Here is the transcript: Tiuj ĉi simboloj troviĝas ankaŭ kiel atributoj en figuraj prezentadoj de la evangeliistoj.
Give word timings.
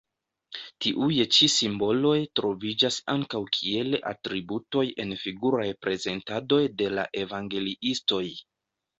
Tiuj 0.83 1.15
ĉi 1.35 1.47
simboloj 1.55 2.13
troviĝas 2.39 2.95
ankaŭ 3.13 3.41
kiel 3.57 3.97
atributoj 4.11 4.83
en 5.03 5.13
figuraj 5.25 5.67
prezentadoj 5.87 6.63
de 6.81 6.89
la 6.99 7.05
evangeliistoj. 7.25 8.23